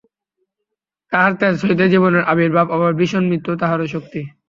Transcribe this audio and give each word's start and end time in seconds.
তাঁহার 1.11 1.33
তেজ 1.39 1.55
হইতেই 1.61 1.91
জীবনের 1.93 2.23
আবির্ভাব, 2.31 2.67
আবার 2.71 2.91
ভীষণ 2.99 3.23
মৃত্যুও 3.29 3.59
তাঁহারই 3.61 3.89
শক্তি। 3.95 4.21